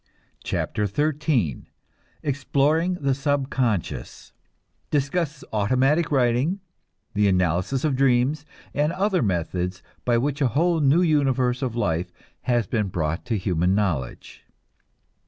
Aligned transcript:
CHAPTER 0.43 0.87
XIII 0.87 1.65
EXPLORING 2.23 2.93
THE 3.01 3.13
SUBCONSCIOUS 3.13 4.33
(Discusses 4.89 5.43
automatic 5.53 6.09
writing, 6.11 6.59
the 7.13 7.27
analysis 7.27 7.83
of 7.83 7.95
dreams, 7.95 8.43
and 8.73 8.91
other 8.93 9.21
methods 9.21 9.83
by 10.03 10.17
which 10.17 10.41
a 10.41 10.47
whole 10.57 10.79
new 10.79 11.03
universe 11.03 11.61
of 11.61 11.75
life 11.75 12.11
has 12.49 12.65
been 12.65 12.87
brought 12.87 13.25
to 13.25 13.37
human 13.37 13.75
knowledge.) 13.75 14.43